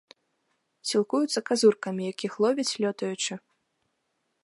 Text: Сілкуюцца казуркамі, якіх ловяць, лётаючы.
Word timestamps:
Сілкуюцца 0.91 1.39
казуркамі, 1.51 2.03
якіх 2.13 2.33
ловяць, 2.45 2.69
лётаючы. 2.87 3.33